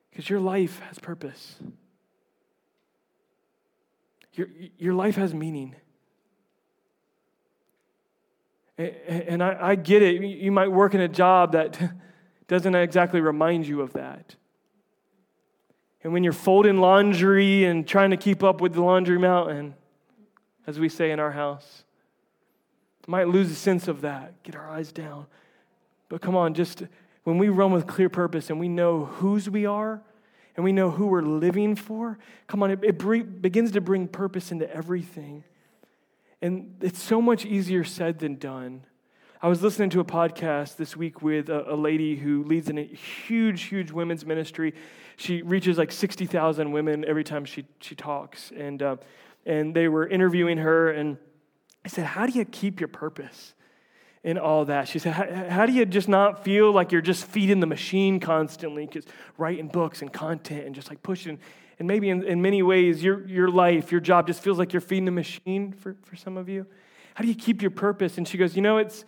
[0.09, 1.55] because your life has purpose.
[4.33, 5.75] Your, your life has meaning.
[8.77, 10.21] And I, I get it.
[10.21, 11.79] You might work in a job that
[12.47, 14.35] doesn't exactly remind you of that.
[16.03, 19.73] And when you're folding laundry and trying to keep up with the laundry mountain,
[20.67, 21.84] as we say in our house,
[23.07, 25.27] might lose a sense of that, get our eyes down.
[26.09, 26.83] But come on, just
[27.23, 30.01] when we run with clear purpose and we know whose we are
[30.55, 34.51] and we know who we're living for, come on, it, it begins to bring purpose
[34.51, 35.43] into everything.
[36.41, 38.85] And it's so much easier said than done.
[39.41, 42.77] I was listening to a podcast this week with a, a lady who leads in
[42.77, 44.73] a huge, huge women's ministry.
[45.17, 48.51] She reaches like 60,000 women every time she, she talks.
[48.55, 48.95] And, uh,
[49.45, 51.17] and they were interviewing her, and
[51.85, 53.53] I said, How do you keep your purpose?
[54.25, 54.87] in all that.
[54.87, 55.11] She said,
[55.51, 58.87] How do you just not feel like you're just feeding the machine constantly?
[58.87, 59.05] Because
[59.37, 61.37] writing books and content and just like pushing.
[61.77, 64.81] And maybe in, in many ways, your, your life, your job just feels like you're
[64.81, 66.65] feeding the machine for, for some of you.
[67.13, 68.17] How do you keep your purpose?
[68.17, 69.05] And she goes, You know, it's,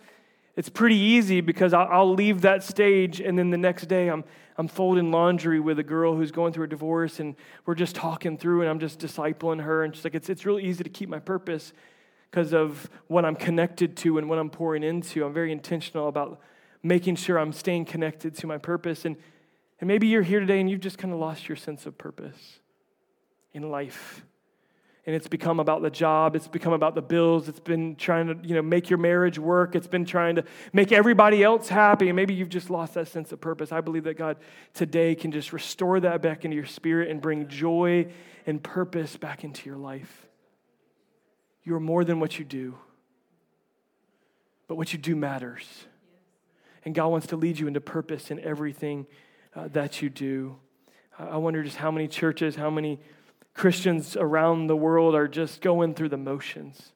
[0.54, 4.22] it's pretty easy because I'll, I'll leave that stage and then the next day I'm,
[4.56, 7.34] I'm folding laundry with a girl who's going through a divorce and
[7.66, 9.82] we're just talking through and I'm just discipling her.
[9.82, 11.72] And she's like, It's, it's really easy to keep my purpose
[12.30, 15.24] because of what I'm connected to and what I'm pouring into.
[15.24, 16.40] I'm very intentional about
[16.82, 19.04] making sure I'm staying connected to my purpose.
[19.04, 19.16] And,
[19.80, 22.60] and maybe you're here today and you've just kind of lost your sense of purpose
[23.52, 24.24] in life.
[25.06, 28.46] And it's become about the job, it's become about the bills, it's been trying to,
[28.46, 32.16] you know, make your marriage work, it's been trying to make everybody else happy, and
[32.16, 33.72] maybe you've just lost that sense of purpose.
[33.72, 34.36] I believe that God
[34.74, 38.08] today can just restore that back into your spirit and bring joy
[38.46, 40.27] and purpose back into your life.
[41.68, 42.78] You are more than what you do,
[44.68, 45.66] but what you do matters.
[46.82, 49.06] And God wants to lead you into purpose in everything
[49.54, 50.56] uh, that you do.
[51.18, 52.98] I wonder just how many churches, how many
[53.52, 56.94] Christians around the world are just going through the motions,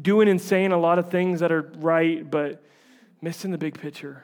[0.00, 2.62] doing and saying a lot of things that are right, but
[3.20, 4.22] missing the big picture,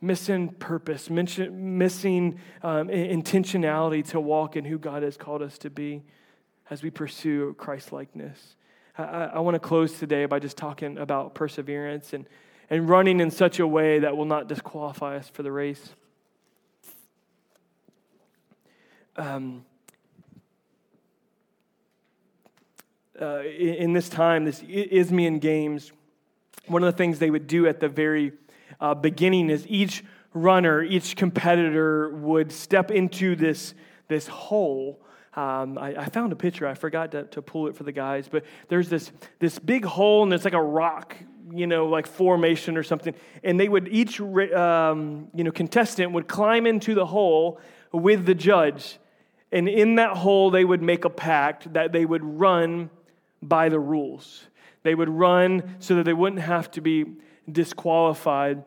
[0.00, 6.02] missing purpose, missing um, intentionality to walk in who God has called us to be
[6.70, 8.56] as we pursue Christ likeness.
[8.96, 12.26] I, I want to close today by just talking about perseverance and,
[12.70, 15.90] and running in such a way that will not disqualify us for the race.
[19.16, 19.64] Um,
[23.20, 25.92] uh, in, in, this time, this Isthmian Games,
[26.66, 28.32] one of the things they would do at the very
[28.80, 33.74] uh, beginning is each runner, each competitor would step into this,
[34.08, 35.03] this hole
[35.36, 36.66] um, I, I, found a picture.
[36.66, 40.22] I forgot to, to pull it for the guys, but there's this, this big hole
[40.22, 41.16] and it's like a rock,
[41.52, 43.14] you know, like formation or something.
[43.42, 47.60] And they would each, um, you know, contestant would climb into the hole
[47.92, 48.98] with the judge.
[49.50, 52.90] And in that hole, they would make a pact that they would run
[53.42, 54.46] by the rules.
[54.84, 57.06] They would run so that they wouldn't have to be
[57.50, 58.62] disqualified.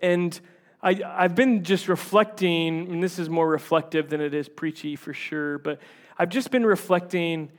[0.00, 0.38] And
[0.82, 5.12] I, I've been just reflecting, and this is more reflective than it is preachy for
[5.12, 5.78] sure, but
[6.18, 7.50] I've just been reflecting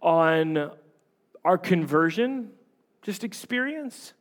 [0.00, 0.70] on
[1.44, 2.52] our conversion,
[3.02, 4.12] just experience,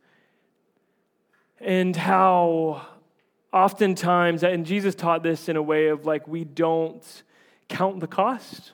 [1.60, 2.82] and how
[3.54, 7.24] oftentimes, and Jesus taught this in a way of like, we don't
[7.68, 8.72] count the cost.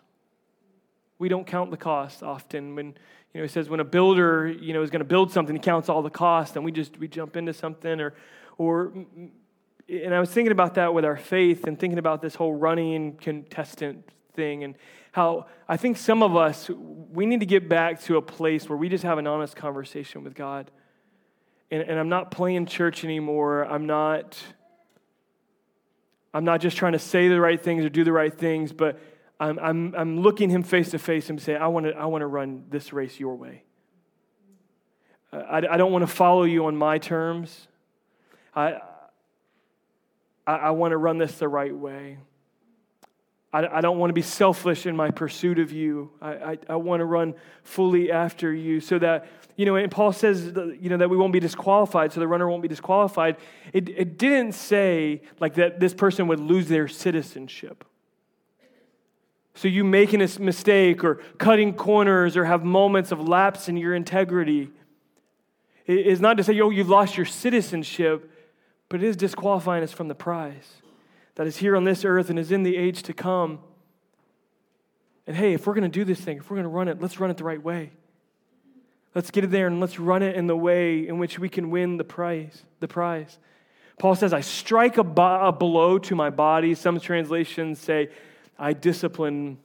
[1.20, 2.76] We don't count the cost often.
[2.76, 2.94] When, you
[3.40, 5.90] know, he says when a builder, you know, is going to build something, he counts
[5.90, 8.14] all the cost, and we just, we jump into something or,
[8.58, 8.94] or,
[9.88, 13.18] and I was thinking about that with our faith and thinking about this whole running
[13.18, 14.76] contestant thing and
[15.12, 18.78] how I think some of us, we need to get back to a place where
[18.78, 20.72] we just have an honest conversation with God.
[21.72, 23.64] And, and I'm not playing church anymore.
[23.64, 24.38] I'm not,
[26.34, 29.00] I'm not just trying to say the right things or do the right things, but
[29.40, 32.22] I'm, I'm, I'm looking him face to face and say, I want to I want
[32.22, 33.64] to run this race your way.
[35.32, 37.68] I, I don't want to follow you on my terms.
[38.56, 38.80] I,
[40.48, 42.18] I, I want to run this the right way.
[43.52, 46.12] I, I don't want to be selfish in my pursuit of you.
[46.22, 50.12] I, I, I want to run fully after you so that, you know, and Paul
[50.12, 53.38] says, you know, that we won't be disqualified, so the runner won't be disqualified.
[53.72, 57.86] It, it didn't say like that this person would lose their citizenship.
[59.54, 63.96] So you making a mistake or cutting corners or have moments of lapse in your
[63.96, 64.70] integrity
[65.88, 68.30] is not to say, oh, you've lost your citizenship,
[68.90, 70.82] but it is disqualifying us from the prize
[71.36, 73.60] that is here on this earth and is in the age to come.
[75.28, 77.02] And hey, if we're going to do this thing, if we're going to run it,
[77.02, 77.92] let's run it the right way.
[79.14, 81.72] Let's get it there and let's run it in the way in which we can
[81.72, 82.64] win the prize.
[82.80, 83.40] The prize.
[83.98, 88.10] Paul says, "I strike a, bo- a blow to my body." Some translations say,
[88.60, 89.58] "I discipline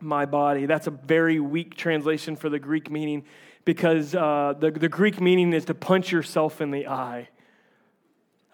[0.00, 3.24] my body." That's a very weak translation for the Greek meaning,
[3.64, 7.28] because uh, the, the Greek meaning is to punch yourself in the eye.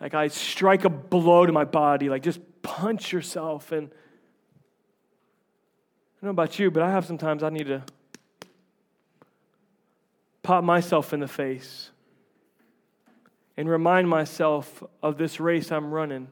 [0.01, 3.73] Like I strike a blow to my body, like just punch yourself.
[3.73, 3.91] And I
[6.23, 7.83] don't know about you, but I have sometimes I need to
[10.43, 11.91] pop myself in the face
[13.57, 16.29] and remind myself of this race I'm running.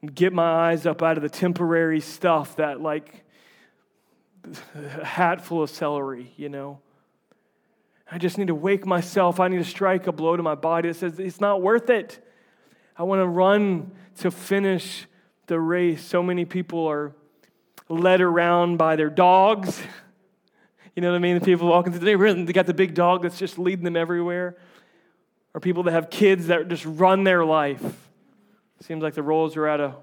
[0.00, 3.24] And get my eyes up out of the temporary stuff that, like,
[4.74, 6.78] a hat full of celery, you know.
[8.12, 9.38] I just need to wake myself.
[9.38, 12.24] I need to strike a blow to my body that says it's not worth it.
[12.96, 15.06] I want to run to finish
[15.46, 16.04] the race.
[16.04, 17.12] So many people are
[17.88, 19.80] led around by their dogs.
[20.96, 21.38] You know what I mean?
[21.38, 23.96] The people walking through the neighborhood, they got the big dog that's just leading them
[23.96, 24.56] everywhere.
[25.54, 27.80] Or people that have kids that just run their life.
[28.82, 29.94] Seems like the roles are out of,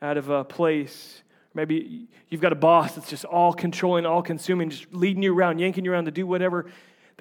[0.00, 1.22] out of a place.
[1.52, 5.58] Maybe you've got a boss that's just all controlling, all consuming, just leading you around,
[5.58, 6.66] yanking you around to do whatever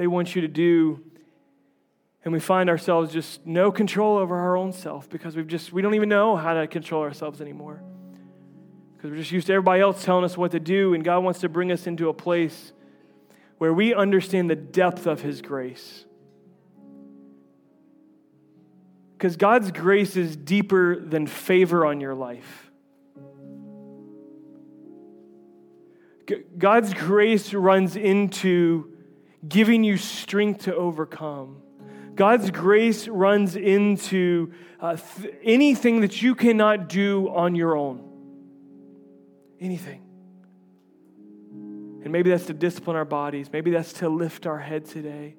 [0.02, 1.00] they want you to do.
[2.24, 5.84] And we find ourselves just no control over our own self because we've just, we
[5.84, 7.84] don't even know how to control ourselves anymore.
[8.98, 11.42] Because we're just used to everybody else telling us what to do, and God wants
[11.42, 12.74] to bring us into a place
[13.60, 16.04] where we understand the depth of His grace.
[19.20, 22.72] Because God's grace is deeper than favor on your life.
[26.58, 28.91] God's grace runs into
[29.48, 31.62] giving you strength to overcome.
[32.16, 38.08] God's grace runs into uh, th- anything that you cannot do on your own.
[39.60, 40.02] Anything.
[42.04, 43.50] And maybe that's to discipline our bodies.
[43.52, 45.36] Maybe that's to lift our head today.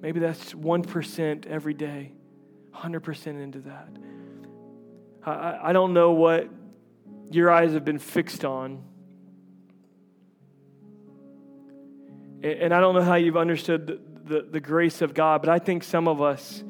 [0.00, 2.12] Maybe that's 1% every day,
[2.74, 3.88] 100% into that.
[5.24, 6.48] I, I don't know what
[7.30, 8.82] your eyes have been fixed on
[12.42, 15.60] And I don't know how you've understood the, the, the, grace of God, but I
[15.60, 16.64] think some of us,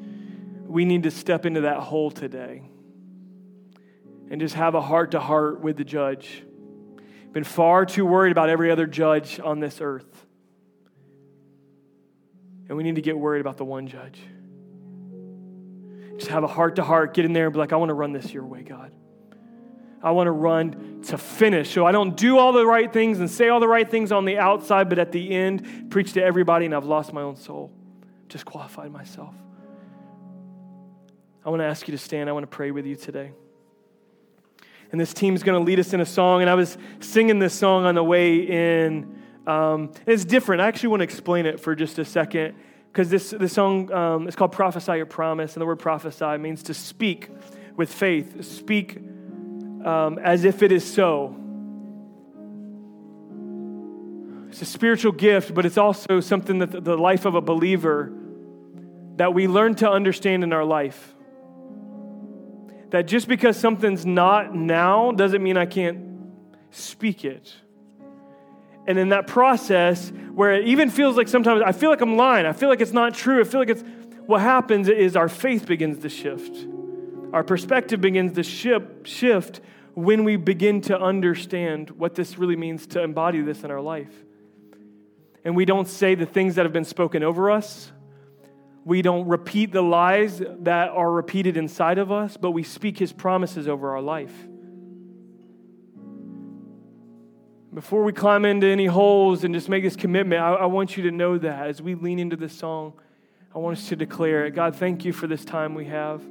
[0.67, 2.61] we need to step into that hole today
[4.29, 6.43] and just have a heart to heart with the judge.
[7.31, 10.25] Been far too worried about every other judge on this earth.
[12.69, 14.19] And we need to get worried about the one judge.
[16.17, 17.95] Just have a heart to heart, get in there and be like, I want to
[17.95, 18.91] run this your way, God.
[20.03, 21.71] I want to run to finish.
[21.71, 24.25] So I don't do all the right things and say all the right things on
[24.25, 27.71] the outside, but at the end, preach to everybody, and I've lost my own soul.
[28.27, 29.33] Just qualified myself.
[31.45, 32.29] I want to ask you to stand.
[32.29, 33.31] I want to pray with you today.
[34.91, 36.41] And this team's going to lead us in a song.
[36.41, 39.21] And I was singing this song on the way in.
[39.47, 40.61] Um, it's different.
[40.61, 42.55] I actually want to explain it for just a second
[42.91, 45.55] because this, this song um, is called Prophesy Your Promise.
[45.55, 47.29] And the word prophesy means to speak
[47.75, 48.99] with faith, speak
[49.85, 51.35] um, as if it is so.
[54.49, 58.13] It's a spiritual gift, but it's also something that the life of a believer
[59.15, 61.15] that we learn to understand in our life.
[62.91, 66.31] That just because something's not now doesn't mean I can't
[66.69, 67.51] speak it.
[68.85, 72.45] And in that process, where it even feels like sometimes I feel like I'm lying,
[72.45, 73.83] I feel like it's not true, I feel like it's
[74.25, 76.67] what happens is our faith begins to shift.
[77.33, 79.61] Our perspective begins to shift
[79.93, 84.13] when we begin to understand what this really means to embody this in our life
[85.43, 87.91] and we don't say the things that have been spoken over us.
[88.85, 93.13] We don't repeat the lies that are repeated inside of us, but we speak his
[93.13, 94.33] promises over our life.
[97.73, 101.03] Before we climb into any holes and just make this commitment, I, I want you
[101.03, 102.93] to know that as we lean into this song,
[103.53, 104.51] I want us to declare it.
[104.51, 106.21] God, thank you for this time we have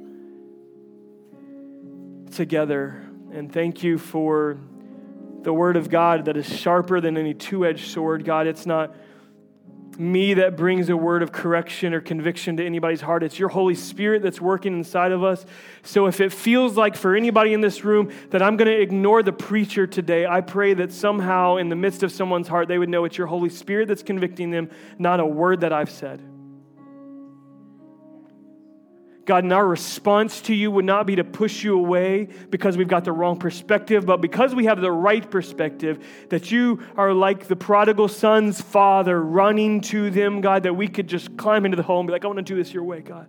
[2.31, 3.12] together.
[3.33, 4.59] And thank you for
[5.41, 8.25] the word of God that is sharper than any two edged sword.
[8.25, 8.95] God, it's not
[9.97, 13.23] me that brings a word of correction or conviction to anybody's heart.
[13.23, 15.47] It's your Holy Spirit that's working inside of us.
[15.81, 19.23] So if it feels like for anybody in this room that I'm going to ignore
[19.23, 22.89] the preacher today, I pray that somehow in the midst of someone's heart, they would
[22.89, 24.69] know it's your Holy Spirit that's convicting them,
[24.99, 26.21] not a word that I've said.
[29.25, 32.89] God, and our response to you would not be to push you away because we've
[32.89, 37.47] got the wrong perspective, but because we have the right perspective, that you are like
[37.47, 41.83] the prodigal son's father running to them, God, that we could just climb into the
[41.83, 43.27] hole and be like, I want to do this your way, God.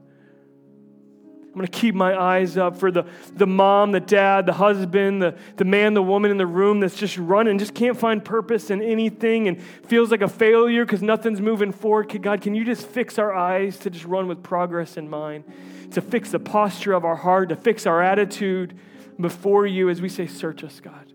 [1.55, 5.23] I'm going to keep my eyes up for the, the mom, the dad, the husband,
[5.23, 8.71] the, the man, the woman in the room that's just running, just can't find purpose
[8.71, 12.21] in anything and feels like a failure because nothing's moving forward.
[12.21, 15.45] God, can you just fix our eyes to just run with progress in mind?
[15.93, 18.79] To fix the posture of our heart, to fix our attitude
[19.21, 21.13] before you as we say, Search us, God.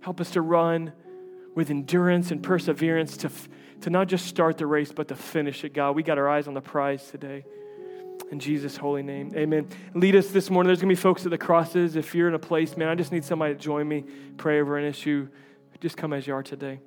[0.00, 0.92] Help us to run
[1.54, 3.30] with endurance and perseverance to,
[3.80, 5.92] to not just start the race, but to finish it, God.
[5.92, 7.44] We got our eyes on the prize today.
[8.30, 9.68] In Jesus' holy name, amen.
[9.94, 10.68] Lead us this morning.
[10.68, 11.96] There's going to be folks at the crosses.
[11.96, 14.04] If you're in a place, man, I just need somebody to join me,
[14.36, 15.28] pray over an issue.
[15.80, 16.80] Just come as you are today.